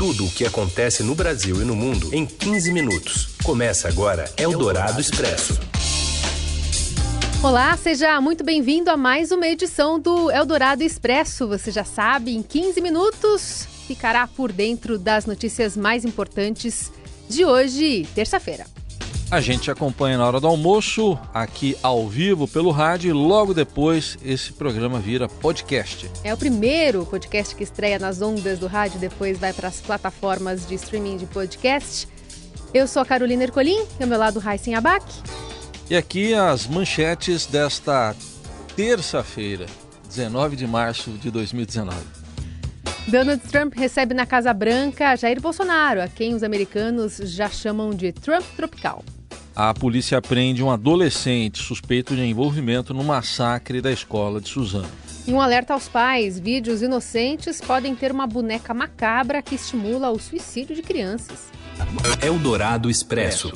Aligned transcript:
tudo 0.00 0.24
o 0.24 0.30
que 0.30 0.46
acontece 0.46 1.02
no 1.02 1.14
Brasil 1.14 1.60
e 1.60 1.64
no 1.66 1.76
mundo 1.76 2.08
em 2.14 2.24
15 2.24 2.72
minutos. 2.72 3.36
Começa 3.44 3.86
agora 3.86 4.32
Eldorado 4.38 4.98
Expresso. 4.98 5.60
Olá, 7.42 7.76
seja 7.76 8.18
muito 8.18 8.42
bem-vindo 8.42 8.90
a 8.90 8.96
mais 8.96 9.30
uma 9.30 9.46
edição 9.46 10.00
do 10.00 10.30
Eldorado 10.30 10.82
Expresso. 10.82 11.46
Você 11.48 11.70
já 11.70 11.84
sabe, 11.84 12.34
em 12.34 12.42
15 12.42 12.80
minutos 12.80 13.68
ficará 13.86 14.26
por 14.26 14.50
dentro 14.50 14.98
das 14.98 15.26
notícias 15.26 15.76
mais 15.76 16.02
importantes 16.02 16.90
de 17.28 17.44
hoje, 17.44 18.08
terça-feira. 18.14 18.64
A 19.30 19.40
gente 19.40 19.70
acompanha 19.70 20.18
na 20.18 20.26
hora 20.26 20.40
do 20.40 20.48
almoço, 20.48 21.16
aqui 21.32 21.76
ao 21.84 22.08
vivo 22.08 22.48
pelo 22.48 22.72
rádio, 22.72 23.10
e 23.10 23.12
logo 23.12 23.54
depois 23.54 24.18
esse 24.24 24.52
programa 24.52 24.98
vira 24.98 25.28
podcast. 25.28 26.10
É 26.24 26.34
o 26.34 26.36
primeiro 26.36 27.06
podcast 27.06 27.54
que 27.54 27.62
estreia 27.62 27.96
nas 27.96 28.20
ondas 28.20 28.58
do 28.58 28.66
rádio, 28.66 28.98
depois 28.98 29.38
vai 29.38 29.52
para 29.52 29.68
as 29.68 29.80
plataformas 29.80 30.66
de 30.66 30.74
streaming 30.74 31.16
de 31.16 31.26
podcast. 31.26 32.08
Eu 32.74 32.88
sou 32.88 33.02
a 33.02 33.06
Carolina 33.06 33.44
Ercolim, 33.44 33.86
e 34.00 34.02
ao 34.02 34.08
meu 34.08 34.18
lado 34.18 34.40
Raíssen 34.40 34.74
Abac. 34.74 35.04
E 35.88 35.96
aqui 35.96 36.34
as 36.34 36.66
manchetes 36.66 37.46
desta 37.46 38.16
terça-feira, 38.74 39.66
19 40.08 40.56
de 40.56 40.66
março 40.66 41.12
de 41.12 41.30
2019. 41.30 41.96
Donald 43.06 43.40
Trump 43.48 43.74
recebe 43.76 44.12
na 44.12 44.26
Casa 44.26 44.52
Branca 44.52 45.14
Jair 45.14 45.40
Bolsonaro, 45.40 46.02
a 46.02 46.08
quem 46.08 46.34
os 46.34 46.42
americanos 46.42 47.18
já 47.18 47.48
chamam 47.48 47.90
de 47.90 48.10
Trump 48.10 48.44
tropical. 48.56 49.04
A 49.54 49.74
polícia 49.74 50.22
prende 50.22 50.62
um 50.62 50.70
adolescente 50.70 51.62
suspeito 51.62 52.14
de 52.14 52.22
envolvimento 52.22 52.94
no 52.94 53.02
massacre 53.02 53.80
da 53.80 53.90
escola 53.90 54.40
de 54.40 54.48
Suzano. 54.48 54.88
E 55.26 55.32
um 55.32 55.40
alerta 55.40 55.74
aos 55.74 55.88
pais: 55.88 56.38
vídeos 56.38 56.82
inocentes 56.82 57.60
podem 57.60 57.94
ter 57.94 58.12
uma 58.12 58.26
boneca 58.26 58.72
macabra 58.72 59.42
que 59.42 59.56
estimula 59.56 60.10
o 60.10 60.18
suicídio 60.18 60.74
de 60.74 60.82
crianças. 60.82 61.50
Eldorado 62.22 62.88
Expresso. 62.88 63.52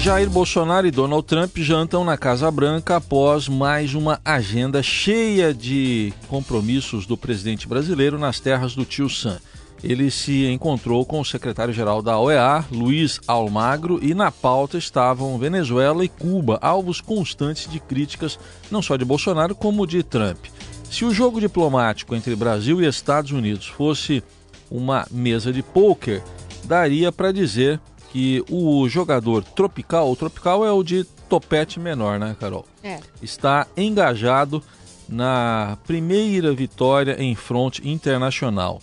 Jair 0.00 0.30
Bolsonaro 0.30 0.86
e 0.86 0.92
Donald 0.92 1.26
Trump 1.26 1.56
jantam 1.58 2.04
na 2.04 2.16
Casa 2.16 2.50
Branca 2.50 2.96
após 2.96 3.48
mais 3.48 3.94
uma 3.94 4.20
agenda 4.24 4.82
cheia 4.82 5.52
de 5.52 6.12
compromissos 6.28 7.04
do 7.04 7.16
presidente 7.16 7.68
brasileiro 7.68 8.16
nas 8.16 8.38
terras 8.38 8.74
do 8.74 8.84
tio 8.84 9.10
Sam 9.10 9.38
ele 9.82 10.10
se 10.10 10.46
encontrou 10.46 11.04
com 11.04 11.20
o 11.20 11.24
secretário-geral 11.24 12.02
da 12.02 12.18
OEA, 12.18 12.64
Luiz 12.70 13.20
Almagro, 13.26 13.98
e 14.02 14.14
na 14.14 14.30
pauta 14.30 14.76
estavam 14.76 15.38
Venezuela 15.38 16.04
e 16.04 16.08
Cuba, 16.08 16.58
alvos 16.60 17.00
constantes 17.00 17.70
de 17.70 17.78
críticas 17.78 18.38
não 18.70 18.82
só 18.82 18.96
de 18.96 19.04
Bolsonaro 19.04 19.54
como 19.54 19.86
de 19.86 20.02
Trump. 20.02 20.46
Se 20.90 21.04
o 21.04 21.12
jogo 21.12 21.40
diplomático 21.40 22.14
entre 22.14 22.34
Brasil 22.34 22.80
e 22.82 22.86
Estados 22.86 23.30
Unidos 23.30 23.66
fosse 23.66 24.22
uma 24.70 25.06
mesa 25.10 25.52
de 25.52 25.62
pôquer, 25.62 26.22
daria 26.64 27.12
para 27.12 27.32
dizer 27.32 27.80
que 28.10 28.42
o 28.50 28.88
jogador 28.88 29.44
tropical, 29.44 30.10
o 30.10 30.16
tropical 30.16 30.64
é 30.64 30.72
o 30.72 30.82
de 30.82 31.04
topete 31.28 31.78
menor, 31.78 32.18
né, 32.18 32.34
Carol? 32.40 32.66
É. 32.82 33.00
Está 33.22 33.66
engajado 33.76 34.62
na 35.08 35.76
primeira 35.86 36.52
vitória 36.54 37.22
em 37.22 37.34
fronte 37.34 37.86
internacional 37.86 38.80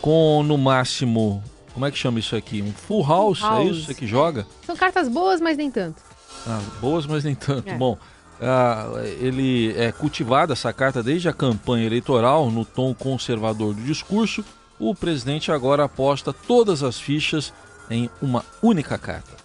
com 0.00 0.42
no 0.42 0.56
máximo, 0.56 1.42
como 1.72 1.86
é 1.86 1.90
que 1.90 1.98
chama 1.98 2.18
isso 2.18 2.34
aqui? 2.34 2.62
Um 2.62 2.72
full 2.72 3.06
house, 3.06 3.38
full 3.38 3.48
house. 3.48 3.66
é 3.66 3.70
isso? 3.70 3.86
Você 3.86 3.94
que 3.94 4.06
joga? 4.06 4.46
São 4.66 4.76
cartas 4.76 5.08
boas, 5.08 5.40
mas 5.40 5.56
nem 5.56 5.70
tanto. 5.70 6.02
Ah, 6.46 6.60
boas, 6.80 7.06
mas 7.06 7.24
nem 7.24 7.34
tanto. 7.34 7.68
É. 7.68 7.74
Bom, 7.74 7.96
ah, 8.40 8.86
ele 9.20 9.74
é 9.78 9.92
cultivado 9.92 10.52
essa 10.52 10.72
carta 10.72 11.02
desde 11.02 11.28
a 11.28 11.32
campanha 11.32 11.86
eleitoral 11.86 12.50
no 12.50 12.64
tom 12.64 12.94
conservador 12.94 13.74
do 13.74 13.82
discurso. 13.82 14.44
O 14.78 14.94
presidente 14.94 15.52
agora 15.52 15.84
aposta 15.84 16.32
todas 16.32 16.82
as 16.82 16.98
fichas 16.98 17.52
em 17.90 18.08
uma 18.22 18.44
única 18.62 18.96
carta. 18.96 19.36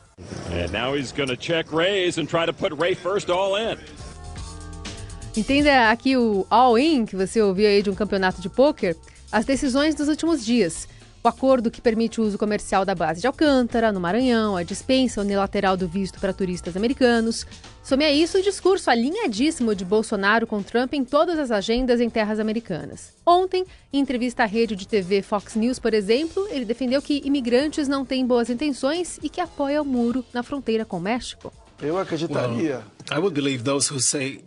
Entenda 5.35 5.89
aqui 5.89 6.15
o 6.15 6.47
all-in 6.49 7.05
que 7.05 7.17
você 7.17 7.41
ouviu 7.41 7.67
aí 7.67 7.83
de 7.83 7.89
um 7.89 7.95
campeonato 7.95 8.39
de 8.39 8.47
pôquer 8.47 8.95
as 9.31 9.45
decisões 9.45 9.95
dos 9.95 10.07
últimos 10.07 10.45
dias. 10.45 10.87
O 11.25 11.27
acordo 11.27 11.71
que 11.71 11.81
permite 11.81 12.21
o 12.21 12.23
uso 12.23 12.37
comercial 12.37 12.85
da 12.85 12.93
base 12.93 13.19
de 13.19 13.25
Alcântara, 13.25 13.91
no 13.91 13.99
Maranhão, 13.99 14.55
a 14.55 14.61
dispensa 14.61 15.21
unilateral 15.21 15.75
do 15.75 15.87
visto 15.87 16.19
para 16.19 16.31
turistas 16.31 16.77
americanos. 16.77 17.47
Some 17.83 18.05
a 18.05 18.13
isso 18.13 18.37
o 18.37 18.43
discurso 18.43 18.91
alinhadíssimo 18.91 19.73
de 19.73 19.83
Bolsonaro 19.83 20.45
com 20.45 20.61
Trump 20.61 20.93
em 20.93 21.03
todas 21.03 21.39
as 21.39 21.49
agendas 21.49 21.99
em 21.99 22.11
terras 22.11 22.39
americanas. 22.39 23.15
Ontem, 23.25 23.65
em 23.91 23.99
entrevista 23.99 24.43
à 24.43 24.45
rede 24.45 24.75
de 24.75 24.87
TV 24.87 25.23
Fox 25.23 25.55
News, 25.55 25.79
por 25.79 25.95
exemplo, 25.95 26.47
ele 26.51 26.63
defendeu 26.63 27.01
que 27.01 27.23
imigrantes 27.25 27.87
não 27.87 28.05
têm 28.05 28.23
boas 28.23 28.51
intenções 28.51 29.17
e 29.23 29.27
que 29.27 29.41
apoia 29.41 29.81
o 29.81 29.85
muro 29.85 30.23
na 30.31 30.43
fronteira 30.43 30.85
com 30.85 30.97
o 30.97 31.01
México. 31.01 31.51
Eu 31.81 31.97
acreditaria. 31.97 32.83
Well, 33.09 33.17
I 33.17 33.17
would 33.17 33.33
believe 33.33 33.63
those 33.63 33.91
who 33.91 33.99
say 33.99 34.43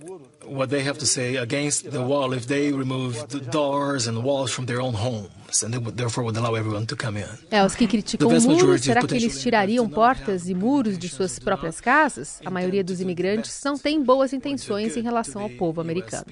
what 0.48 0.70
they 0.70 0.86
have 0.86 0.98
to 0.98 1.06
say 1.06 1.36
against 1.36 1.91
the 1.91 2.00
wall 2.00 2.32
if 2.32 2.47
they 2.47 2.72
remove 2.72 3.26
the 3.28 3.41
doors 3.41 4.09
and 4.09 4.22
walls 4.22 4.53
from 4.53 4.66
their 4.66 4.81
own 4.81 4.94
homes 4.94 5.62
and 5.62 5.72
they 5.72 5.78
would, 5.78 5.97
therefore 5.97 6.25
would 6.25 6.36
allow 6.36 6.54
everyone 6.54 6.86
to 6.86 6.97
come 6.97 7.19
in. 7.19 7.26
É, 7.50 7.64
os 7.64 7.75
que 7.75 7.86
criticam 7.86 8.28
o 8.28 8.41
muro, 8.41 8.78
será 8.78 9.03
que 9.03 9.14
eles 9.14 9.41
tirariam 9.41 9.88
portas 9.88 10.48
e 10.48 10.54
muros 10.54 10.98
de 10.98 11.08
suas 11.08 11.38
próprias 11.38 11.81
casas? 11.81 12.41
A 12.44 12.50
maioria 12.50 12.82
dos 12.82 13.00
imigrantes 13.00 13.60
não 13.64 13.78
tem 13.78 14.03
boas 14.03 14.32
intenções 14.32 14.97
em 14.97 15.03
relação 15.03 15.42
ao 15.42 15.50
povo 15.50 15.81
americano. 15.81 16.26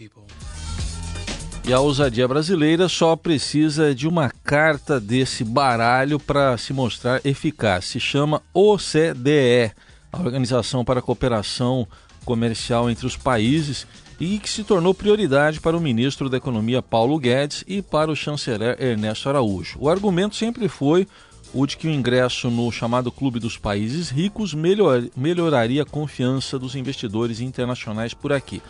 E 1.68 1.72
a 1.72 1.80
ousadia 1.80 2.28
brasileira 2.28 2.88
só 2.88 3.16
precisa 3.16 3.92
de 3.92 4.06
uma 4.06 4.30
carta 4.44 5.00
desse 5.00 5.42
baralho 5.42 6.20
para 6.20 6.56
se 6.56 6.72
mostrar 6.72 7.20
eficaz. 7.24 7.86
Se 7.86 7.98
chama 7.98 8.40
OCDE, 8.54 9.72
a 10.12 10.18
Organização 10.20 10.84
para 10.84 11.00
a 11.00 11.02
Cooperação 11.02 11.88
Comercial 12.24 12.88
entre 12.88 13.04
os 13.04 13.16
Países, 13.16 13.84
e 14.20 14.38
que 14.38 14.48
se 14.48 14.64
tornou 14.64 14.94
prioridade 14.94 15.60
para 15.60 15.76
o 15.76 15.80
ministro 15.80 16.28
da 16.28 16.36
Economia 16.36 16.80
Paulo 16.80 17.18
Guedes 17.18 17.64
e 17.66 17.82
para 17.82 18.10
o 18.10 18.16
chanceler 18.16 18.80
Ernesto 18.82 19.28
Araújo. 19.28 19.78
O 19.80 19.88
argumento 19.88 20.36
sempre 20.36 20.68
foi 20.68 21.06
o 21.54 21.66
de 21.66 21.76
que 21.76 21.86
o 21.86 21.90
ingresso 21.90 22.50
no 22.50 22.70
chamado 22.70 23.10
Clube 23.10 23.38
dos 23.38 23.56
Países 23.56 24.10
Ricos 24.10 24.52
melhor, 24.52 25.02
melhoraria 25.16 25.82
a 25.82 25.86
confiança 25.86 26.58
dos 26.58 26.74
investidores 26.74 27.40
internacionais 27.40 28.14
por 28.14 28.32
aqui. 28.32 28.62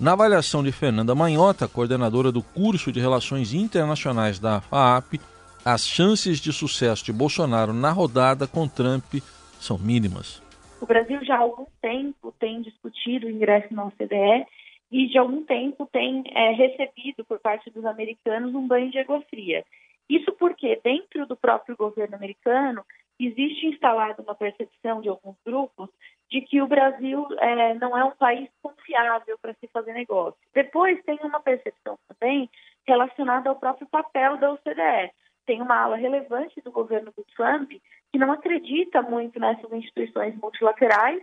Na 0.00 0.12
avaliação 0.12 0.62
de 0.62 0.72
Fernanda 0.72 1.14
Manhota, 1.14 1.68
coordenadora 1.68 2.32
do 2.32 2.42
curso 2.42 2.90
de 2.90 2.98
Relações 2.98 3.54
Internacionais 3.54 4.38
da 4.38 4.60
FAAP, 4.60 5.20
as 5.64 5.86
chances 5.86 6.38
de 6.38 6.52
sucesso 6.52 7.04
de 7.04 7.12
Bolsonaro 7.12 7.72
na 7.72 7.90
rodada 7.90 8.46
com 8.46 8.66
Trump 8.66 9.14
são 9.60 9.78
mínimas. 9.78 10.42
O 10.80 10.86
Brasil 10.86 11.24
já 11.24 11.36
há 11.36 11.38
algum 11.38 11.64
tempo 11.80 12.34
tem 12.38 12.60
discutido 12.60 13.26
o 13.26 13.30
ingresso 13.30 13.72
na 13.72 13.84
OCDE 13.86 14.44
e 14.90 15.06
de 15.06 15.18
algum 15.18 15.44
tempo 15.44 15.88
tem 15.90 16.22
é, 16.28 16.52
recebido 16.52 17.24
por 17.24 17.38
parte 17.40 17.70
dos 17.70 17.84
americanos 17.84 18.54
um 18.54 18.66
banho 18.66 18.90
de 18.90 18.98
água 18.98 19.20
fria. 19.22 19.64
Isso 20.08 20.32
porque 20.32 20.80
dentro 20.84 21.26
do 21.26 21.36
próprio 21.36 21.76
governo 21.76 22.14
americano 22.14 22.84
existe 23.18 23.66
instalada 23.66 24.22
uma 24.22 24.34
percepção 24.34 25.00
de 25.00 25.08
alguns 25.08 25.36
grupos 25.44 25.88
de 26.30 26.40
que 26.40 26.60
o 26.60 26.66
Brasil 26.66 27.26
é, 27.38 27.74
não 27.74 27.96
é 27.96 28.04
um 28.04 28.10
país 28.10 28.48
confiável 28.60 29.38
para 29.40 29.54
se 29.54 29.68
fazer 29.68 29.92
negócio. 29.92 30.38
Depois 30.52 31.02
tem 31.04 31.18
uma 31.22 31.40
percepção 31.40 31.98
também 32.08 32.50
relacionada 32.86 33.48
ao 33.48 33.56
próprio 33.56 33.86
papel 33.86 34.36
da 34.36 34.52
OCDE. 34.52 35.12
Tem 35.46 35.62
uma 35.62 35.76
ala 35.76 35.96
relevante 35.96 36.60
do 36.62 36.72
governo 36.72 37.12
do 37.16 37.24
Trump 37.36 37.70
que 38.12 38.18
não 38.18 38.32
acredita 38.32 39.02
muito 39.02 39.38
nessas 39.38 39.70
instituições 39.72 40.34
multilaterais 40.36 41.22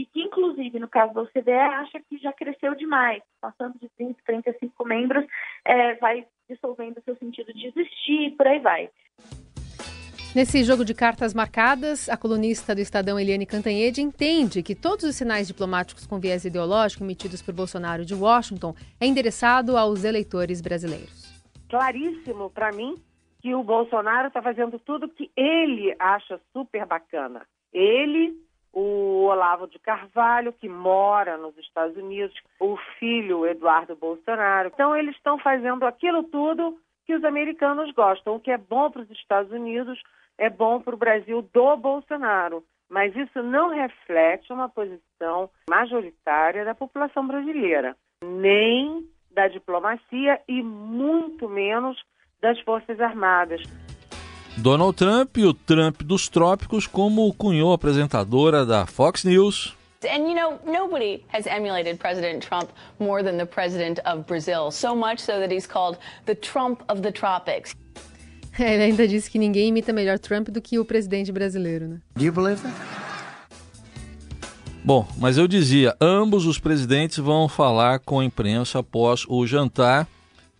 e 0.00 0.06
que, 0.06 0.22
inclusive, 0.22 0.78
no 0.78 0.88
caso 0.88 1.12
da 1.12 1.20
OCDE, 1.20 1.50
acha 1.50 2.00
que 2.08 2.16
já 2.16 2.32
cresceu 2.32 2.74
demais, 2.74 3.22
passando 3.38 3.78
de 3.78 3.86
30, 3.98 4.18
35 4.24 4.84
membros, 4.86 5.26
é, 5.62 5.94
vai 5.96 6.26
dissolvendo 6.48 7.02
seu 7.04 7.14
sentido 7.16 7.52
de 7.52 7.66
existir 7.66 8.28
e 8.28 8.30
por 8.30 8.46
aí 8.46 8.58
vai. 8.60 8.88
Nesse 10.34 10.64
jogo 10.64 10.86
de 10.86 10.94
cartas 10.94 11.34
marcadas, 11.34 12.08
a 12.08 12.16
colunista 12.16 12.74
do 12.74 12.80
Estadão 12.80 13.20
Eliane 13.20 13.44
Cantanhede 13.44 14.00
entende 14.00 14.62
que 14.62 14.74
todos 14.74 15.04
os 15.04 15.16
sinais 15.16 15.48
diplomáticos 15.48 16.06
com 16.06 16.18
viés 16.18 16.46
ideológico 16.46 17.04
emitidos 17.04 17.42
por 17.42 17.52
Bolsonaro 17.52 18.02
de 18.02 18.14
Washington 18.14 18.74
é 18.98 19.06
endereçado 19.06 19.76
aos 19.76 20.02
eleitores 20.02 20.62
brasileiros. 20.62 21.44
Claríssimo 21.68 22.48
para 22.48 22.72
mim 22.72 22.94
que 23.42 23.54
o 23.54 23.62
Bolsonaro 23.62 24.28
está 24.28 24.40
fazendo 24.40 24.78
tudo 24.78 25.10
que 25.10 25.30
ele 25.36 25.94
acha 25.98 26.40
super 26.54 26.86
bacana. 26.86 27.42
Ele 27.70 28.34
o 28.72 29.24
Olavo 29.24 29.66
de 29.66 29.78
Carvalho, 29.78 30.52
que 30.52 30.68
mora 30.68 31.36
nos 31.36 31.56
Estados 31.58 31.96
Unidos, 31.96 32.34
o 32.58 32.76
filho 32.98 33.46
Eduardo 33.46 33.96
Bolsonaro. 33.96 34.70
Então, 34.72 34.94
eles 34.94 35.14
estão 35.16 35.38
fazendo 35.38 35.84
aquilo 35.84 36.22
tudo 36.24 36.78
que 37.06 37.14
os 37.14 37.24
americanos 37.24 37.92
gostam. 37.92 38.36
O 38.36 38.40
que 38.40 38.50
é 38.50 38.58
bom 38.58 38.90
para 38.90 39.02
os 39.02 39.10
Estados 39.10 39.50
Unidos 39.50 40.00
é 40.38 40.48
bom 40.48 40.80
para 40.80 40.94
o 40.94 40.98
Brasil 40.98 41.42
do 41.42 41.76
Bolsonaro. 41.76 42.64
Mas 42.88 43.14
isso 43.14 43.42
não 43.42 43.70
reflete 43.70 44.52
uma 44.52 44.68
posição 44.68 45.50
majoritária 45.68 46.64
da 46.64 46.74
população 46.74 47.26
brasileira, 47.26 47.96
nem 48.24 49.08
da 49.30 49.46
diplomacia 49.46 50.40
e 50.48 50.62
muito 50.62 51.48
menos 51.48 51.96
das 52.40 52.58
Forças 52.60 53.00
Armadas. 53.00 53.62
Donald 54.60 54.94
Trump 54.94 55.38
e 55.38 55.44
o 55.46 55.54
Trump 55.54 56.02
dos 56.02 56.28
trópicos, 56.28 56.86
como 56.86 57.32
cunhou 57.32 57.72
a 57.72 57.76
apresentadora 57.76 58.66
da 58.66 58.84
Fox 58.84 59.24
News. 59.24 59.74
And 60.04 60.28
you 60.28 60.34
know, 60.34 60.58
nobody 60.66 61.24
has 61.32 61.46
emulated 61.46 61.98
President 61.98 62.46
Trump 62.46 62.68
more 62.98 63.22
than 63.22 63.38
the 63.38 63.46
president 63.46 64.00
of 64.04 64.24
Brazil, 64.26 64.70
so 64.70 64.94
much 64.94 65.18
so 65.18 65.38
that 65.40 65.50
he's 65.50 65.66
called 65.66 65.98
the 66.26 66.34
Trump 66.34 66.82
of 66.88 67.00
the 67.00 67.10
tropics. 67.10 67.74
Ele 68.58 68.82
ainda 68.82 69.08
disse 69.08 69.30
que 69.30 69.38
ninguém 69.38 69.68
imita 69.68 69.94
melhor 69.94 70.18
Trump 70.18 70.48
do 70.50 70.60
que 70.60 70.78
o 70.78 70.84
presidente 70.84 71.32
brasileiro, 71.32 71.88
né? 71.88 72.00
Do 72.14 72.22
you 72.22 72.32
believe 72.32 72.60
that? 72.60 72.74
Bom, 74.84 75.06
mas 75.16 75.38
eu 75.38 75.48
dizia, 75.48 75.96
ambos 75.98 76.44
os 76.44 76.58
presidentes 76.58 77.16
vão 77.16 77.48
falar 77.48 77.98
com 78.00 78.20
a 78.20 78.24
imprensa 78.24 78.80
após 78.80 79.24
o 79.26 79.46
jantar, 79.46 80.06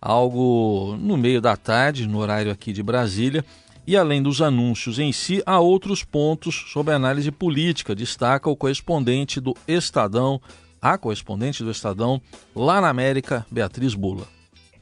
algo 0.01 0.97
no 0.99 1.17
meio 1.17 1.39
da 1.39 1.55
tarde, 1.55 2.07
no 2.07 2.17
horário 2.17 2.51
aqui 2.51 2.73
de 2.73 2.81
Brasília. 2.81 3.45
E 3.85 3.97
além 3.97 4.21
dos 4.21 4.41
anúncios 4.41 4.99
em 4.99 5.11
si, 5.11 5.41
há 5.43 5.59
outros 5.59 6.03
pontos 6.03 6.71
sobre 6.71 6.93
análise 6.93 7.31
política, 7.31 7.95
destaca 7.95 8.49
o 8.49 8.55
correspondente 8.55 9.41
do 9.41 9.55
Estadão, 9.67 10.39
a 10.79 10.97
correspondente 10.99 11.63
do 11.63 11.71
Estadão, 11.71 12.21
lá 12.55 12.79
na 12.79 12.89
América, 12.89 13.45
Beatriz 13.49 13.95
Bula. 13.95 14.27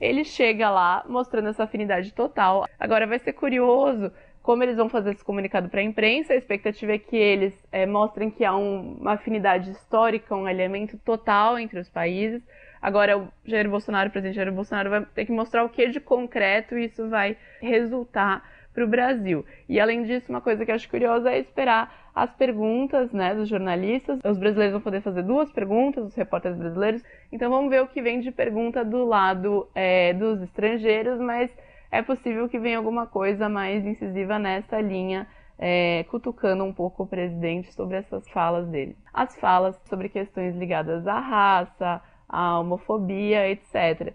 Ele 0.01 0.25
chega 0.25 0.69
lá 0.69 1.05
mostrando 1.07 1.47
essa 1.47 1.63
afinidade 1.63 2.11
total. 2.13 2.65
Agora 2.77 3.07
vai 3.07 3.19
ser 3.19 3.33
curioso 3.33 4.11
como 4.41 4.63
eles 4.63 4.77
vão 4.77 4.89
fazer 4.89 5.11
esse 5.11 5.23
comunicado 5.23 5.69
para 5.69 5.79
a 5.79 5.83
imprensa. 5.83 6.33
A 6.33 6.37
expectativa 6.37 6.93
é 6.93 6.97
que 6.97 7.15
eles 7.15 7.53
é, 7.71 7.85
mostrem 7.85 8.29
que 8.29 8.43
há 8.43 8.55
um, 8.55 8.97
uma 8.99 9.13
afinidade 9.13 9.71
histórica, 9.71 10.35
um 10.35 10.45
alinhamento 10.45 10.97
total 10.99 11.57
entre 11.57 11.79
os 11.79 11.89
países. 11.89 12.41
Agora, 12.81 13.17
o 13.17 13.27
Jair 13.45 13.69
Bolsonaro, 13.69 14.09
o 14.09 14.11
presidente 14.11 14.35
Jair 14.35 14.51
Bolsonaro, 14.51 14.89
vai 14.89 15.05
ter 15.13 15.25
que 15.25 15.31
mostrar 15.31 15.63
o 15.63 15.69
que 15.69 15.87
de 15.87 15.99
concreto 15.99 16.77
isso 16.77 17.09
vai 17.09 17.37
resultar 17.61 18.41
para 18.73 18.83
o 18.83 18.87
Brasil. 18.87 19.45
E 19.67 19.79
além 19.79 20.03
disso, 20.03 20.29
uma 20.29 20.41
coisa 20.41 20.65
que 20.65 20.71
eu 20.71 20.75
acho 20.75 20.89
curiosa 20.89 21.31
é 21.31 21.39
esperar 21.39 22.09
as 22.13 22.33
perguntas 22.33 23.11
né, 23.11 23.33
dos 23.33 23.47
jornalistas. 23.47 24.19
Os 24.23 24.37
brasileiros 24.37 24.73
vão 24.73 24.81
poder 24.81 25.01
fazer 25.01 25.23
duas 25.23 25.51
perguntas, 25.51 26.05
os 26.05 26.15
repórteres 26.15 26.57
brasileiros. 26.57 27.03
Então 27.31 27.49
vamos 27.49 27.69
ver 27.69 27.81
o 27.81 27.87
que 27.87 28.01
vem 28.01 28.19
de 28.19 28.31
pergunta 28.31 28.83
do 28.83 29.05
lado 29.05 29.67
é, 29.73 30.13
dos 30.13 30.41
estrangeiros, 30.41 31.19
mas 31.19 31.51
é 31.91 32.01
possível 32.01 32.47
que 32.47 32.59
venha 32.59 32.77
alguma 32.77 33.07
coisa 33.07 33.49
mais 33.49 33.85
incisiva 33.85 34.37
nessa 34.37 34.79
linha. 34.79 35.27
É, 35.61 36.05
cutucando 36.09 36.63
um 36.63 36.71
pouco 36.71 37.03
o 37.03 37.05
presidente 37.05 37.73
sobre 37.73 37.97
essas 37.97 38.25
falas 38.29 38.65
dele. 38.69 38.95
As 39.13 39.37
falas 39.41 39.77
sobre 39.89 40.07
questões 40.07 40.55
ligadas 40.55 41.05
à 41.05 41.19
raça, 41.19 42.01
à 42.29 42.57
homofobia, 42.57 43.45
etc. 43.49 44.13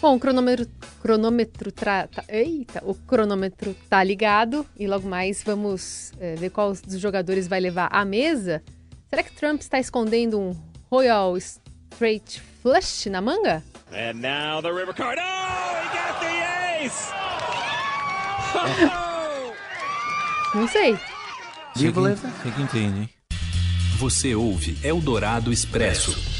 Bom, 0.00 0.16
o 0.16 0.20
cronômetro, 0.20 0.66
cronômetro 1.00 1.72
tra, 1.72 2.06
tá, 2.06 2.24
eita, 2.28 2.82
o 2.84 2.94
cronômetro 2.94 3.74
tá 3.88 4.04
ligado 4.04 4.66
e 4.78 4.86
logo 4.86 5.08
mais 5.08 5.42
vamos 5.42 6.12
é, 6.20 6.34
ver 6.34 6.50
qual 6.50 6.72
dos 6.72 7.00
jogadores 7.00 7.48
vai 7.48 7.60
levar 7.60 7.88
à 7.90 8.04
mesa. 8.04 8.62
Será 9.08 9.22
que 9.22 9.32
Trump 9.32 9.60
está 9.60 9.78
escondendo 9.78 10.38
um 10.38 10.54
Royal 10.90 11.36
Straight 11.36 12.42
Flush 12.62 13.06
na 13.06 13.20
manga? 13.20 13.62
And 13.92 14.14
now 14.14 14.60
the 14.60 14.72
river 14.72 14.92
card. 14.92 15.20
Oh, 15.20 15.76
he 15.80 15.88
got 15.96 16.20
the 16.20 16.84
ace! 16.84 17.12
Não 20.54 20.68
sei. 20.68 20.98
Você 21.74 21.92
que, 22.42 22.52
que 22.52 22.62
entende, 22.62 23.00
hein? 23.00 23.10
Você 23.98 24.34
ouve 24.34 24.78
Eldorado 24.84 25.52
Expresso. 25.52 26.33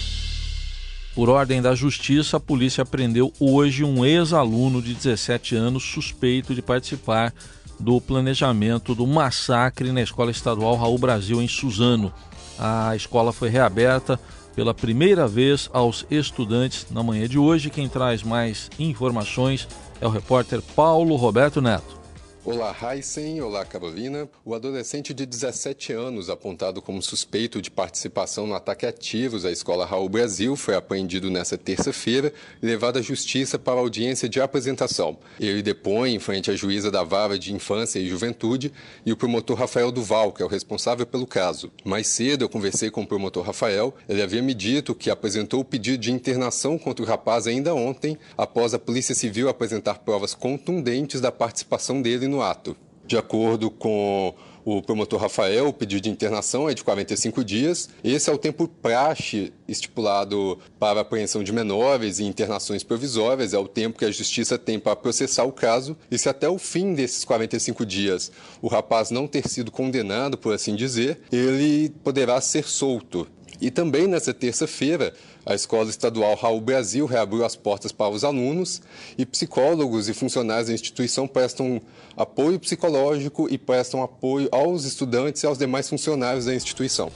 Por 1.15 1.29
ordem 1.29 1.63
da 1.63 1.77
Justiça, 1.77 2.39
a 2.39 2.41
polícia 2.41 2.85
prendeu 2.85 3.33
hoje 3.39 3.85
um 3.85 4.05
ex-aluno 4.05 4.83
de 4.83 4.95
17 4.95 5.55
anos 5.55 5.85
suspeito 5.85 6.53
de 6.57 6.61
participar 6.61 7.33
do 7.79 8.01
planejamento 8.01 8.97
do 8.97 9.07
massacre 9.07 9.93
na 9.93 10.03
Escola 10.03 10.33
Estadual 10.33 10.75
Raul 10.75 10.99
Brasil, 10.99 11.41
em 11.41 11.47
Suzano. 11.47 12.13
A 12.59 12.97
escola 12.97 13.33
foi 13.33 13.49
reaberta 13.49 14.19
pela 14.57 14.75
primeira 14.75 15.29
vez 15.29 15.71
aos 15.73 16.05
estudantes 16.11 16.87
na 16.91 17.03
manhã 17.03 17.29
de 17.29 17.39
hoje. 17.39 17.71
Quem 17.71 17.89
traz 17.89 18.25
mais 18.25 18.69
informações 18.77 19.69
é 20.01 20.07
o 20.07 20.11
repórter 20.11 20.61
Paulo 20.75 21.15
Roberto 21.15 21.63
Neto. 21.63 22.04
Olá, 22.47 22.77
Heisen. 22.79 23.41
Olá, 23.41 23.65
Carolina. 23.65 24.29
O 24.45 24.55
adolescente 24.55 25.15
de 25.15 25.25
17 25.25 25.95
anos, 25.95 26.29
apontado 26.29 26.83
como 26.83 27.01
suspeito 27.01 27.63
de 27.63 27.71
participação 27.71 28.47
no 28.47 28.55
ataque 28.55 28.85
a 28.85 28.93
tiros 28.93 29.47
à 29.47 29.51
escola 29.51 29.87
Raul 29.87 30.11
Brasil, 30.11 30.55
foi 30.55 30.75
apreendido 30.75 31.31
nesta 31.31 31.57
terça-feira 31.57 32.35
e 32.63 32.67
levado 32.67 32.99
à 32.99 33.03
justiça 33.03 33.59
para 33.59 33.81
audiência 33.81 34.29
de 34.29 34.43
apresentação. 34.43 35.17
Ele 35.41 35.63
depõe 35.63 36.15
em 36.15 36.19
frente 36.19 36.51
à 36.51 36.55
juíza 36.55 36.91
da 36.91 37.03
Vara 37.03 37.39
de 37.39 37.55
Infância 37.55 37.99
e 37.99 38.07
Juventude 38.07 38.71
e 39.07 39.11
o 39.11 39.17
promotor 39.17 39.57
Rafael 39.57 39.91
Duval, 39.91 40.31
que 40.31 40.43
é 40.43 40.45
o 40.45 40.49
responsável 40.49 41.07
pelo 41.07 41.27
caso. 41.27 41.73
Mais 41.83 42.09
cedo, 42.09 42.45
eu 42.45 42.49
conversei 42.51 42.91
com 42.91 43.05
o 43.05 43.07
promotor 43.07 43.43
Rafael. 43.43 43.95
Ele 44.07 44.21
havia 44.21 44.43
me 44.43 44.53
dito 44.53 44.95
que 44.95 45.09
apresentou 45.09 45.61
o 45.61 45.65
pedido 45.65 45.97
de 45.97 46.13
internação 46.13 46.77
contra 46.77 47.03
o 47.03 47.09
rapaz 47.09 47.47
ainda 47.47 47.75
ontem, 47.75 48.19
após 48.37 48.75
a 48.75 48.79
Polícia 48.79 49.15
Civil 49.15 49.49
apresentar 49.49 50.01
provas 50.01 50.35
contundentes 50.35 51.23
da 51.23 51.33
participação 51.33 52.03
dele 52.03 52.34
no 52.34 52.34
no 52.35 52.43
ato. 52.43 52.77
De 53.07 53.17
acordo 53.17 53.71
com 53.71 54.35
o 54.65 54.81
promotor 54.81 55.21
Rafael, 55.21 55.69
o 55.69 55.73
pedido 55.73 56.05
de 56.05 56.11
internação 56.11 56.69
é 56.69 56.75
de 56.75 56.83
45 56.83 57.45
dias. 57.45 57.91
Esse 58.03 58.31
é 58.31 58.33
o 58.33 58.39
tempo 58.39 58.67
praxe 58.67 59.53
estipulado 59.69 60.59
para 60.79 61.01
apreensão 61.01 61.45
de 61.45 61.53
menores 61.53 62.19
e 62.19 62.25
internações 62.25 62.83
provisórias, 62.83 63.53
é 63.53 63.59
o 63.59 63.69
tempo 63.69 63.99
que 63.99 64.07
a 64.07 64.11
justiça 64.11 64.57
tem 64.57 64.79
para 64.79 64.97
processar 64.97 65.45
o 65.45 65.53
caso. 65.53 65.97
E 66.11 66.19
se 66.19 66.29
até 66.29 66.49
o 66.49 66.59
fim 66.59 66.95
desses 66.95 67.25
45 67.25 67.85
dias 67.85 68.33
o 68.63 68.69
rapaz 68.69 69.11
não 69.11 69.27
ter 69.27 69.47
sido 69.49 69.71
condenado, 69.71 70.39
por 70.39 70.55
assim 70.55 70.75
dizer, 70.75 71.21
ele 71.31 71.91
poderá 72.03 72.41
ser 72.41 72.65
solto. 72.65 73.29
E 73.61 73.71
também 73.71 74.07
nessa 74.07 74.35
terça-feira, 74.35 75.15
a 75.47 75.55
Escola 75.55 75.89
Estadual 75.89 76.35
Raul 76.35 76.61
Brasil 76.61 77.07
reabriu 77.07 77.45
as 77.45 77.55
portas 77.55 77.93
para 77.93 78.09
os 78.09 78.25
alunos 78.25 78.83
e 79.17 79.25
psicólogos 79.25 80.09
e 80.09 80.15
funcionários 80.15 80.69
da 80.69 80.75
instituição 80.75 81.27
prestam 81.27 81.81
apoio 82.17 82.59
psicológico 82.59 83.47
e 83.51 83.59
prestam 83.59 84.03
apoio 84.03 84.49
aos 84.51 84.85
estudantes 84.85 85.43
e 85.43 85.47
aos 85.47 85.59
demais 85.59 85.89
funcionários 85.89 86.47
da 86.47 86.55
instituição. 86.55 87.11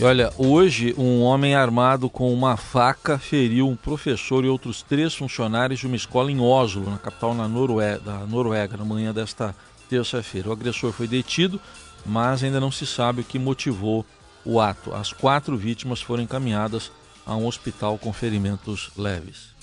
E 0.00 0.04
olha, 0.04 0.32
hoje 0.38 0.94
um 0.96 1.20
homem 1.20 1.54
armado 1.54 2.08
com 2.08 2.32
uma 2.32 2.56
faca 2.56 3.18
feriu 3.18 3.68
um 3.68 3.76
professor 3.76 4.44
e 4.44 4.48
outros 4.48 4.82
três 4.82 5.14
funcionários 5.14 5.80
de 5.80 5.86
uma 5.86 5.96
escola 5.96 6.30
em 6.30 6.40
Oslo, 6.40 6.90
na 6.90 6.98
capital 6.98 7.34
Noruega, 7.34 8.00
da 8.00 8.18
Noruega, 8.26 8.76
na 8.76 8.84
manhã 8.84 9.12
desta 9.12 9.54
terça-feira. 9.88 10.48
O 10.48 10.52
agressor 10.52 10.92
foi 10.92 11.06
detido, 11.06 11.60
mas 12.06 12.42
ainda 12.42 12.58
não 12.58 12.72
se 12.72 12.86
sabe 12.86 13.20
o 13.20 13.24
que 13.24 13.38
motivou 13.38 14.04
o 14.44 14.60
ato. 14.60 14.94
As 14.94 15.12
quatro 15.12 15.56
vítimas 15.56 16.00
foram 16.00 16.22
encaminhadas 16.22 16.90
a 17.24 17.36
um 17.36 17.46
hospital 17.46 17.98
com 17.98 18.12
ferimentos 18.12 18.90
leves. 18.96 19.54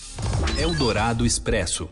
Eldorado 0.57 1.25
Expresso. 1.25 1.89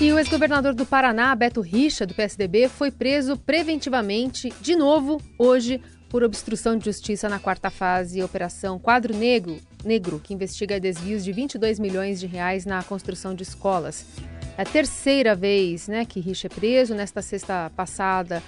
E 0.00 0.12
o 0.12 0.18
ex-governador 0.18 0.74
do 0.74 0.84
Paraná, 0.84 1.34
Beto 1.34 1.60
Richa, 1.60 2.06
do 2.06 2.14
PSDB, 2.14 2.68
foi 2.68 2.90
preso 2.90 3.36
preventivamente, 3.36 4.52
de 4.60 4.74
novo, 4.74 5.20
hoje, 5.38 5.80
por 6.08 6.22
obstrução 6.22 6.76
de 6.76 6.84
justiça 6.84 7.28
na 7.28 7.38
quarta 7.38 7.70
fase 7.70 8.22
Operação 8.22 8.78
Quadro 8.78 9.16
Negro, 9.16 9.58
Negro 9.84 10.20
que 10.22 10.34
investiga 10.34 10.78
desvios 10.78 11.24
de 11.24 11.32
22 11.32 11.78
milhões 11.78 12.20
de 12.20 12.26
reais 12.26 12.66
na 12.66 12.82
construção 12.82 13.34
de 13.34 13.42
escolas. 13.42 14.04
É 14.56 14.62
a 14.62 14.64
terceira 14.64 15.34
vez 15.34 15.88
né, 15.88 16.04
que 16.04 16.20
Richa 16.20 16.48
é 16.48 16.50
preso. 16.50 16.94
Nesta 16.94 17.22
sexta 17.22 17.70
passada, 17.74 18.42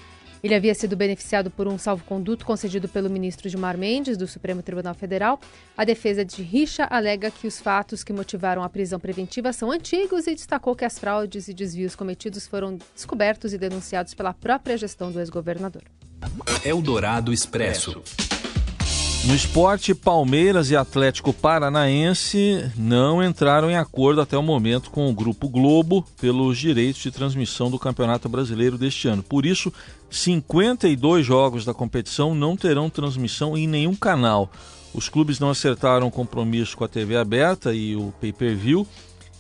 ele 0.45 0.55
havia 0.55 0.75
sido 0.75 0.95
beneficiado 0.95 1.51
por 1.51 1.67
um 1.67 1.79
salvo-conduto 1.79 2.45
concedido 2.45 2.87
pelo 2.87 3.09
ministro 3.09 3.49
Gilmar 3.49 3.79
Mendes, 3.79 4.19
do 4.19 4.27
Supremo 4.27 4.63
Tribunal 4.63 4.93
Federal. 4.93 5.41
A 5.75 5.87
defesa 5.87 6.23
de 6.23 6.43
Richa 6.43 6.87
alega 6.91 7.31
que 7.31 7.47
os 7.47 7.59
fatos 7.59 8.05
que 8.05 8.13
motivaram 8.13 8.63
a 8.63 8.69
prisão 8.69 9.01
preventiva 9.01 9.55
são 9.55 9.71
antigos 9.71 10.27
e 10.27 10.35
destacou 10.35 10.77
que 10.77 10.85
as 10.85 10.99
fraudes 10.99 11.49
e 11.49 11.55
desvios 11.55 11.97
cometidos 11.97 12.47
foram 12.47 12.77
descobertos 12.95 13.55
e 13.55 13.59
denunciados 13.59 14.13
pela 14.13 14.35
própria 14.35 14.77
gestão 14.77 15.11
do 15.11 15.19
ex-governador. 15.19 15.83
Eldorado 16.63 17.33
Expresso. 17.33 18.03
No 19.27 19.35
esporte, 19.35 19.95
Palmeiras 19.95 20.71
e 20.71 20.77
Atlético 20.77 21.33
Paranaense 21.33 22.71
não 22.77 23.25
entraram 23.25 23.71
em 23.71 23.77
acordo 23.77 24.21
até 24.21 24.37
o 24.37 24.43
momento 24.43 24.91
com 24.91 25.09
o 25.09 25.15
Grupo 25.15 25.49
Globo 25.49 26.05
pelos 26.21 26.59
direitos 26.59 27.01
de 27.01 27.11
transmissão 27.11 27.71
do 27.71 27.79
Campeonato 27.79 28.29
Brasileiro 28.29 28.77
deste 28.77 29.09
ano. 29.09 29.23
Por 29.23 29.47
isso, 29.47 29.73
52 30.11 31.25
jogos 31.25 31.65
da 31.65 31.73
competição 31.73 32.35
não 32.35 32.55
terão 32.55 32.91
transmissão 32.91 33.57
em 33.57 33.67
nenhum 33.67 33.95
canal. 33.97 34.51
Os 34.93 35.09
clubes 35.09 35.41
não 35.41 35.49
acertaram 35.49 36.11
compromisso 36.11 36.77
com 36.77 36.85
a 36.85 36.89
TV 36.89 37.17
aberta 37.17 37.73
e 37.73 37.97
o 37.97 38.13
pay-per-view 38.21 38.87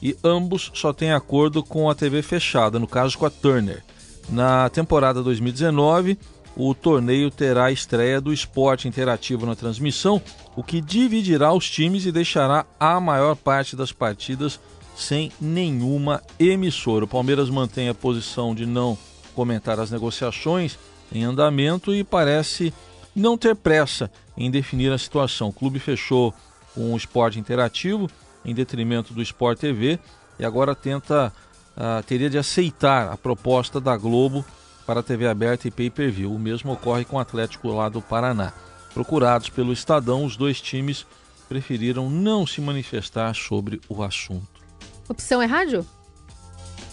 e 0.02 0.16
ambos 0.24 0.70
só 0.72 0.94
têm 0.94 1.12
acordo 1.12 1.62
com 1.62 1.90
a 1.90 1.94
TV 1.94 2.22
fechada, 2.22 2.78
no 2.78 2.86
caso 2.86 3.18
com 3.18 3.26
a 3.26 3.30
Turner. 3.30 3.84
Na 4.30 4.70
temporada 4.70 5.22
2019, 5.22 6.18
o 6.56 6.74
torneio 6.74 7.30
terá 7.30 7.66
a 7.66 7.72
estreia 7.72 8.20
do 8.20 8.32
esporte 8.32 8.86
interativo 8.86 9.44
na 9.46 9.56
transmissão, 9.56 10.22
o 10.54 10.62
que 10.62 10.80
dividirá 10.80 11.52
os 11.52 11.68
times 11.68 12.06
e 12.06 12.12
deixará 12.12 12.64
a 12.78 13.00
maior 13.00 13.34
parte 13.34 13.74
das 13.74 13.92
partidas 13.92 14.60
sem 14.96 15.32
nenhuma 15.40 16.22
emissora. 16.38 17.04
O 17.04 17.08
Palmeiras 17.08 17.50
mantém 17.50 17.88
a 17.88 17.94
posição 17.94 18.54
de 18.54 18.64
não 18.64 18.96
comentar 19.34 19.80
as 19.80 19.90
negociações 19.90 20.78
em 21.12 21.24
andamento 21.24 21.92
e 21.92 22.04
parece 22.04 22.72
não 23.14 23.36
ter 23.36 23.56
pressa 23.56 24.10
em 24.36 24.50
definir 24.50 24.92
a 24.92 24.98
situação. 24.98 25.48
O 25.48 25.52
clube 25.52 25.78
fechou 25.78 26.32
com 26.74 26.92
o 26.92 26.96
esporte 26.96 27.38
interativo 27.38 28.08
em 28.44 28.54
detrimento 28.54 29.12
do 29.12 29.22
Sport 29.22 29.58
TV 29.58 29.98
e 30.38 30.44
agora 30.44 30.74
tenta 30.74 31.32
uh, 31.76 32.02
teria 32.04 32.30
de 32.30 32.38
aceitar 32.38 33.10
a 33.10 33.16
proposta 33.16 33.80
da 33.80 33.96
Globo 33.96 34.44
para 34.86 35.00
a 35.00 35.02
TV 35.02 35.26
aberta 35.26 35.68
e 35.68 35.70
pay-per-view. 35.70 36.32
O 36.32 36.38
mesmo 36.38 36.72
ocorre 36.72 37.04
com 37.04 37.16
o 37.16 37.20
Atlético 37.20 37.68
lá 37.68 37.88
do 37.88 38.02
Paraná. 38.02 38.52
Procurados 38.92 39.48
pelo 39.48 39.72
Estadão, 39.72 40.24
os 40.24 40.36
dois 40.36 40.60
times 40.60 41.06
preferiram 41.48 42.08
não 42.08 42.46
se 42.46 42.60
manifestar 42.60 43.34
sobre 43.34 43.80
o 43.88 44.02
assunto. 44.02 44.62
Opção 45.08 45.42
é 45.42 45.46
rádio? 45.46 45.86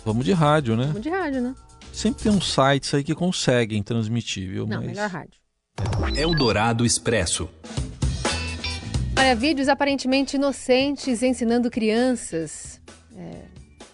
Vamos 0.04 0.26
de 0.26 0.34
rádio, 0.34 0.76
né? 0.76 0.88
Vamos 0.88 1.02
de 1.02 1.10
rádio, 1.10 1.42
né? 1.42 1.56
Sempre 1.94 2.24
tem 2.24 2.32
uns 2.32 2.52
sites 2.52 2.94
aí 2.94 3.04
que 3.04 3.14
conseguem 3.14 3.84
transmitir, 3.84 4.50
viu? 4.50 4.66
Não, 4.66 4.78
Mas... 4.78 4.88
melhor 4.88 5.10
rádio. 5.10 5.40
Eldorado 6.16 6.86
Expresso. 6.86 7.50
Olha, 9.18 9.36
vídeos 9.36 9.68
aparentemente 9.68 10.36
inocentes 10.36 11.22
ensinando 11.22 11.70
crianças. 11.70 12.82
É, 13.16 13.51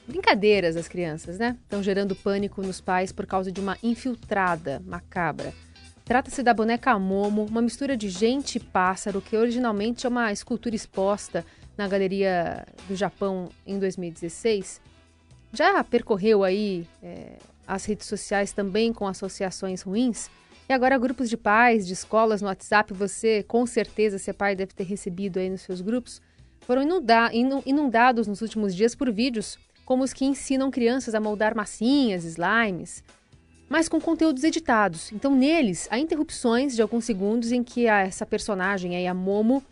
brincadeiras 0.08 0.78
às 0.78 0.88
crianças, 0.88 1.38
né? 1.38 1.58
Estão 1.64 1.84
gerando 1.84 2.16
pânico 2.16 2.62
nos 2.62 2.80
pais 2.80 3.12
por 3.12 3.26
causa 3.26 3.52
de 3.52 3.60
uma 3.60 3.78
infiltrada 3.84 4.82
macabra. 4.86 5.54
Trata-se 6.06 6.42
da 6.42 6.54
boneca 6.54 6.98
Momo, 6.98 7.46
uma 7.46 7.62
mistura 7.62 7.98
de 7.98 8.08
gente 8.08 8.56
e 8.56 8.60
pássaro, 8.62 9.22
que 9.22 9.36
originalmente 9.36 10.06
é 10.06 10.10
uma 10.10 10.32
escultura 10.32 10.74
exposta 10.74 11.46
na 11.78 11.86
Galeria 11.86 12.66
do 12.88 12.96
Japão 12.96 13.50
em 13.66 13.78
2016. 13.78 14.80
Já 15.52 15.84
percorreu 15.84 16.46
aí 16.46 16.88
é, 17.04 17.34
as 17.68 17.84
redes 17.84 18.08
sociais 18.08 18.54
também 18.54 18.94
com 18.94 19.06
associações 19.06 19.82
ruins. 19.82 20.30
E 20.70 20.74
agora 20.74 20.98
grupos 20.98 21.30
de 21.30 21.36
pais, 21.36 21.86
de 21.86 21.94
escolas 21.94 22.42
no 22.42 22.48
WhatsApp, 22.48 22.94
você 22.94 23.44
com 23.44 23.66
certeza, 23.66 24.18
se 24.18 24.30
é 24.30 24.34
pai, 24.34 24.56
deve 24.56 24.74
ter 24.74 24.84
recebido 24.84 25.40
aí 25.40 25.50
nos 25.50 25.62
seus 25.62 25.82
grupos, 25.82 26.22
foram 26.62 26.84
inundados 27.66 28.28
nos 28.28 28.42
últimos 28.42 28.74
dias 28.74 28.96
por 28.96 29.12
vídeos 29.12 29.58
como 29.88 30.04
os 30.04 30.12
que 30.12 30.26
ensinam 30.26 30.70
crianças 30.70 31.16
a 31.16 31.20
moldar 31.22 31.56
massinhas, 31.56 32.26
slimes, 32.26 33.02
mas 33.70 33.88
com 33.88 34.02
conteúdos 34.02 34.44
editados. 34.44 35.14
Então, 35.14 35.34
neles, 35.34 35.88
há 35.90 35.98
interrupções 35.98 36.76
de 36.76 36.82
alguns 36.82 37.06
segundos 37.06 37.54
em 37.54 37.64
que 37.64 37.88
essa 37.88 38.26
personagem, 38.26 38.98
aí, 38.98 39.08
a 39.08 39.14
Momo, 39.14 39.64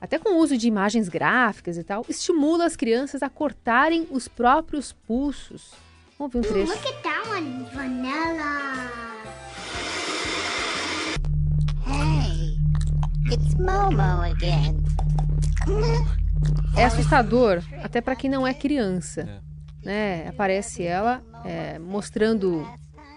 até 0.00 0.16
com 0.16 0.34
o 0.34 0.38
uso 0.38 0.56
de 0.56 0.68
imagens 0.68 1.08
gráficas 1.08 1.76
e 1.76 1.82
tal, 1.82 2.06
estimula 2.08 2.66
as 2.66 2.76
crianças 2.76 3.20
a 3.20 3.28
cortarem 3.28 4.06
os 4.12 4.28
próprios 4.28 4.92
pulsos. 4.92 5.72
Vamos 6.16 6.34
ver 6.34 6.38
um 6.38 6.42
trecho. 6.42 6.72
Look 6.72 6.86
at 6.86 7.02
that 7.02 7.28
one, 7.28 7.64
vanilla. 7.74 8.88
Hey, 11.84 12.58
it's 13.32 13.54
Momo 13.56 14.22
again. 14.22 14.76
É 16.76 16.84
assustador, 16.84 17.60
até 17.82 18.00
para 18.00 18.14
quem 18.14 18.30
não 18.30 18.46
é 18.46 18.54
criança. 18.54 19.42
Né? 19.88 20.28
Aparece 20.28 20.82
ela 20.82 21.22
é, 21.46 21.78
mostrando 21.78 22.62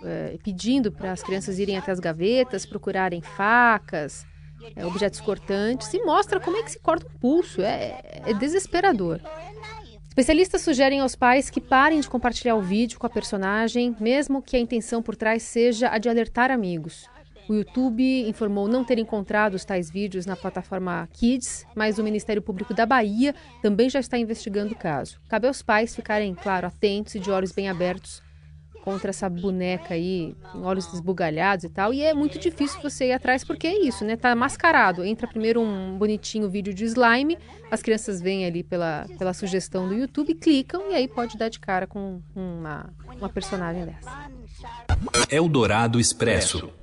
é, 0.05 0.37
pedindo 0.41 0.89
para 0.89 1.11
as 1.11 1.21
crianças 1.21 1.59
irem 1.59 1.75
até 1.75 1.91
as 1.91 1.99
gavetas, 1.99 2.65
procurarem 2.65 3.19
facas, 3.21 4.25
é, 4.73 4.85
objetos 4.85 5.19
cortantes 5.19 5.93
e 5.93 5.99
mostra 6.05 6.39
como 6.39 6.55
é 6.55 6.63
que 6.63 6.71
se 6.71 6.79
corta 6.79 7.05
um 7.05 7.19
pulso. 7.19 7.61
É, 7.61 8.21
é 8.25 8.33
desesperador. 8.33 9.19
Especialistas 10.07 10.61
sugerem 10.61 11.01
aos 11.01 11.13
pais 11.13 11.49
que 11.49 11.59
parem 11.59 11.99
de 11.99 12.07
compartilhar 12.07 12.55
o 12.55 12.61
vídeo 12.61 12.97
com 12.97 13.05
a 13.05 13.09
personagem, 13.09 13.93
mesmo 13.99 14.41
que 14.41 14.55
a 14.55 14.59
intenção 14.59 15.03
por 15.03 15.17
trás 15.17 15.43
seja 15.43 15.89
a 15.89 15.97
de 15.97 16.07
alertar 16.07 16.51
amigos. 16.51 17.05
O 17.51 17.53
YouTube 17.53 18.29
informou 18.29 18.65
não 18.65 18.85
ter 18.85 18.97
encontrado 18.97 19.55
os 19.55 19.65
tais 19.65 19.89
vídeos 19.89 20.25
na 20.25 20.37
plataforma 20.37 21.09
Kids, 21.11 21.67
mas 21.75 21.99
o 21.99 22.03
Ministério 22.03 22.41
Público 22.41 22.73
da 22.73 22.85
Bahia 22.85 23.35
também 23.61 23.89
já 23.89 23.99
está 23.99 24.17
investigando 24.17 24.71
o 24.71 24.77
caso. 24.77 25.19
Cabe 25.27 25.47
aos 25.47 25.61
pais 25.61 25.93
ficarem, 25.93 26.33
claro, 26.33 26.67
atentos 26.67 27.13
e 27.13 27.19
de 27.19 27.29
olhos 27.29 27.51
bem 27.51 27.67
abertos 27.67 28.23
contra 28.85 29.09
essa 29.09 29.27
boneca 29.29 29.95
aí, 29.95 30.33
com 30.49 30.61
olhos 30.61 30.87
desbugalhados 30.87 31.65
e 31.65 31.69
tal. 31.69 31.93
E 31.93 32.01
é 32.01 32.13
muito 32.13 32.39
difícil 32.39 32.81
você 32.81 33.07
ir 33.07 33.11
atrás 33.11 33.43
porque 33.43 33.67
é 33.67 33.85
isso, 33.85 34.05
né? 34.05 34.15
Tá 34.15 34.33
mascarado. 34.33 35.03
Entra 35.03 35.27
primeiro 35.27 35.59
um 35.59 35.97
bonitinho 35.97 36.49
vídeo 36.49 36.73
de 36.73 36.85
slime, 36.85 37.37
as 37.69 37.81
crianças 37.81 38.21
vêm 38.21 38.45
ali 38.45 38.63
pela, 38.63 39.05
pela 39.19 39.33
sugestão 39.33 39.89
do 39.89 39.93
YouTube, 39.93 40.35
clicam 40.35 40.89
e 40.89 40.95
aí 40.95 41.05
pode 41.05 41.37
dar 41.37 41.49
de 41.49 41.59
cara 41.59 41.85
com 41.85 42.21
uma, 42.33 42.93
uma 43.17 43.27
personagem 43.27 43.85
dessa. 43.85 44.31
Eldorado 45.29 45.99
Expresso. 45.99 46.79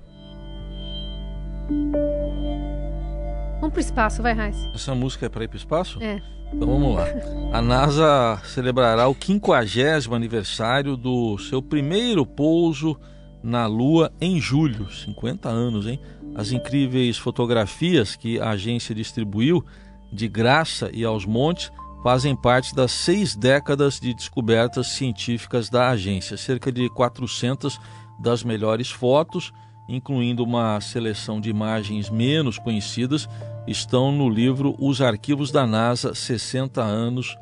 Vamos 3.60 3.72
pro 3.72 3.80
espaço, 3.80 4.22
vai, 4.22 4.32
Raiz. 4.32 4.56
Essa 4.74 4.94
música 4.94 5.26
é 5.26 5.28
para 5.28 5.44
ir 5.44 5.48
pro 5.48 5.56
espaço? 5.56 6.02
É. 6.02 6.20
Então 6.52 6.66
vamos 6.66 6.96
lá. 6.96 7.04
A 7.52 7.60
NASA 7.60 8.40
celebrará 8.44 9.08
o 9.08 9.14
50 9.14 10.14
aniversário 10.14 10.96
do 10.96 11.36
seu 11.38 11.60
primeiro 11.60 12.24
pouso 12.24 12.98
na 13.42 13.66
Lua 13.66 14.12
em 14.20 14.40
julho. 14.40 14.90
50 14.90 15.48
anos, 15.48 15.86
hein? 15.86 16.00
As 16.34 16.52
incríveis 16.52 17.18
fotografias 17.18 18.16
que 18.16 18.40
a 18.40 18.50
agência 18.50 18.94
distribuiu 18.94 19.64
de 20.12 20.28
graça 20.28 20.90
e 20.92 21.04
aos 21.04 21.26
montes 21.26 21.70
fazem 22.02 22.34
parte 22.34 22.74
das 22.74 22.92
seis 22.92 23.34
décadas 23.34 24.00
de 24.00 24.14
descobertas 24.14 24.88
científicas 24.88 25.68
da 25.68 25.90
agência. 25.90 26.36
Cerca 26.36 26.72
de 26.72 26.88
400 26.88 27.78
das 28.18 28.42
melhores 28.42 28.90
fotos, 28.90 29.52
incluindo 29.88 30.44
uma 30.44 30.80
seleção 30.80 31.40
de 31.40 31.48
imagens 31.48 32.10
menos 32.10 32.58
conhecidas, 32.58 33.28
estão 33.66 34.12
no 34.12 34.28
livro 34.28 34.76
Os 34.78 35.00
Arquivos 35.00 35.50
da 35.50 35.66
NASA 35.66 36.14
60 36.14 36.82
anos 36.82 37.36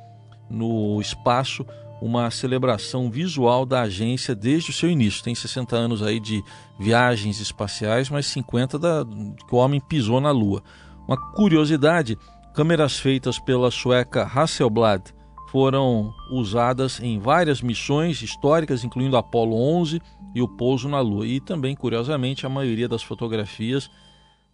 no 0.49 1.01
espaço, 1.01 1.67
uma 2.01 2.31
celebração 2.31 3.11
visual 3.11 3.67
da 3.67 3.83
agência 3.83 4.35
desde 4.35 4.71
o 4.71 4.73
seu 4.73 4.89
início. 4.89 5.25
Tem 5.25 5.35
60 5.35 5.75
anos 5.75 6.03
aí 6.03 6.21
de 6.21 6.43
viagens 6.79 7.41
espaciais, 7.41 8.09
mas 8.09 8.27
50 8.27 8.79
da, 8.79 9.05
que 9.49 9.55
o 9.55 9.59
homem 9.59 9.81
pisou 9.81 10.21
na 10.21 10.31
Lua. 10.31 10.63
Uma 11.09 11.17
curiosidade, 11.33 12.17
câmeras 12.55 12.99
feitas 12.99 13.39
pela 13.39 13.71
sueca 13.71 14.25
Hasselblad 14.25 15.16
foram 15.57 16.13
usadas 16.31 17.01
em 17.01 17.19
várias 17.19 17.63
missões 17.63 18.21
históricas, 18.21 18.85
incluindo 18.85 19.17
Apollo 19.17 19.57
11 19.57 20.03
e 20.35 20.43
o 20.43 20.47
pouso 20.47 20.87
na 20.87 21.01
Lua. 21.01 21.27
E 21.27 21.41
também, 21.41 21.75
curiosamente, 21.75 22.45
a 22.45 22.49
maioria 22.51 22.87
das 22.87 23.03
fotografias 23.03 23.91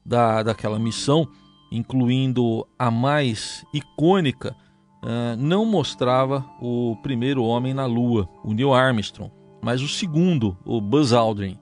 da, 0.07 0.45
daquela 0.45 0.79
missão 0.79 1.27
incluindo 1.73 2.65
a 2.79 2.89
mais 2.89 3.65
icônica, 3.73 4.55
uh, 5.03 5.37
não 5.37 5.65
mostrava 5.65 6.45
o 6.61 6.97
primeiro 7.03 7.43
homem 7.43 7.73
na 7.75 7.87
Lua, 7.87 8.29
o 8.45 8.53
Neil 8.53 8.73
Armstrong, 8.73 9.33
mas 9.61 9.81
o 9.81 9.89
segundo, 9.89 10.57
o 10.65 10.81
Buzz 10.81 11.13
Aldrin. 11.13 11.59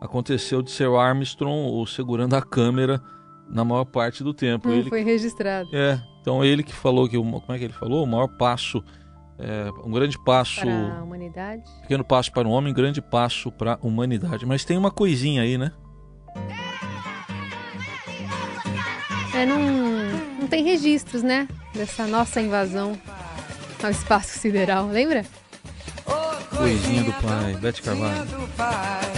Aconteceu 0.00 0.62
de 0.62 0.72
ser 0.72 0.88
o 0.88 0.98
Armstrong 0.98 1.86
segurando 1.86 2.34
a 2.34 2.42
câmera 2.42 3.00
na 3.48 3.64
maior 3.64 3.84
parte 3.84 4.24
do 4.24 4.34
tempo. 4.34 4.68
Não 4.68 4.74
ele 4.74 4.88
foi 4.88 5.02
registrado. 5.02 5.68
É, 5.72 6.02
então 6.22 6.44
ele 6.44 6.62
que 6.62 6.72
falou 6.72 7.08
que, 7.08 7.16
como 7.16 7.42
é 7.48 7.58
que 7.58 7.64
ele 7.64 7.72
falou? 7.72 8.04
O 8.04 8.06
maior 8.06 8.28
passo, 8.28 8.82
é, 9.38 9.68
um 9.84 9.90
grande 9.90 10.16
passo... 10.24 10.60
Para 10.60 10.98
a 10.98 11.02
humanidade. 11.02 11.62
Pequeno 11.82 12.04
passo 12.04 12.32
para 12.32 12.46
o 12.46 12.50
homem, 12.52 12.72
grande 12.72 13.02
passo 13.02 13.50
para 13.50 13.74
a 13.74 13.78
humanidade. 13.86 14.46
Mas 14.46 14.64
tem 14.64 14.78
uma 14.78 14.92
coisinha 14.92 15.42
aí, 15.42 15.58
né? 15.58 15.72
É, 19.34 19.44
não, 19.44 19.58
não 20.40 20.46
tem 20.46 20.62
registros, 20.62 21.24
né? 21.24 21.48
Dessa 21.74 22.06
nossa 22.06 22.40
invasão 22.40 22.96
ao 23.82 23.90
espaço 23.90 24.38
sideral, 24.38 24.86
lembra? 24.86 25.24
Coisinha 26.56 27.02
do 27.02 27.12
pai, 27.14 27.54
Beth 27.54 27.82
Carvalho. 27.82 28.28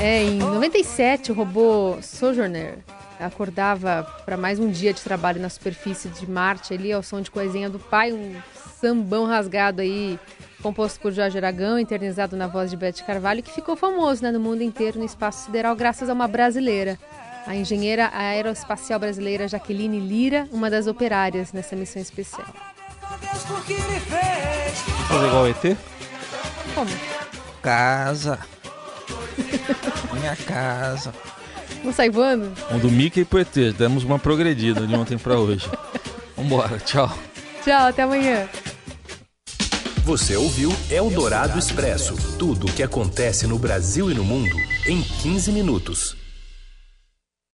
É, 0.00 0.23
em 0.23 0.38
97, 0.38 1.32
o 1.32 1.34
robô 1.34 1.99
Sojourner 2.00 2.78
acordava 3.25 4.07
para 4.25 4.37
mais 4.37 4.59
um 4.59 4.71
dia 4.71 4.93
de 4.93 5.02
trabalho 5.02 5.40
na 5.40 5.49
superfície 5.49 6.09
de 6.09 6.31
Marte 6.31 6.75
ali 6.75 6.93
ao 6.93 7.02
som 7.02 7.21
de 7.21 7.31
coisinha 7.31 7.69
do 7.71 7.78
pai, 7.78 8.12
um 8.12 8.35
sambão 8.81 9.26
rasgado 9.26 9.81
aí, 9.81 10.19
composto 10.62 11.00
por 11.00 11.12
Jorge 11.12 11.38
Aragão, 11.38 11.78
eternizado 11.78 12.37
na 12.37 12.47
voz 12.47 12.71
de 12.71 12.76
Beth 12.76 13.04
Carvalho, 13.07 13.43
que 13.43 13.52
ficou 13.52 13.76
famoso 13.76 14.23
né, 14.23 14.31
no 14.31 14.40
mundo 14.40 14.62
inteiro 14.62 14.99
no 14.99 15.04
espaço 15.04 15.47
sideral 15.47 15.75
graças 15.75 16.09
a 16.09 16.12
uma 16.12 16.28
brasileira 16.28 16.99
a 17.47 17.54
engenheira 17.54 18.11
aeroespacial 18.12 18.99
brasileira 18.99 19.47
Jaqueline 19.47 20.00
Lira, 20.00 20.49
uma 20.50 20.71
das 20.71 20.87
operárias 20.87 21.52
nessa 21.52 21.76
missão 21.76 22.00
especial. 22.00 22.47
Fazer 25.09 25.26
igual 25.26 25.49
ET? 25.49 25.76
Como? 26.75 26.90
Casa. 27.62 28.38
Minha 30.12 30.37
casa. 30.37 31.12
Vamos 31.78 31.97
sair 31.97 32.11
voando? 32.11 32.52
Um 32.71 32.78
do 32.78 32.90
Mickey 32.90 33.25
pro 33.25 33.40
ET. 33.40 33.54
Demos 33.76 34.04
uma 34.04 34.18
progredida 34.18 34.87
de 34.87 34.94
ontem 34.94 35.18
para 35.18 35.38
hoje. 35.38 35.68
Vambora, 36.37 36.78
tchau. 36.78 37.12
Tchau, 37.64 37.87
até 37.88 38.02
amanhã. 38.02 38.49
Você 40.04 40.37
ouviu 40.37 40.71
Eldorado 40.90 41.59
Expresso 41.59 42.14
tudo 42.38 42.66
o 42.66 42.73
que 42.73 42.83
acontece 42.83 43.47
no 43.47 43.59
Brasil 43.59 44.11
e 44.11 44.14
no 44.14 44.23
mundo 44.23 44.54
em 44.87 45.00
15 45.00 45.50
minutos. 45.50 46.24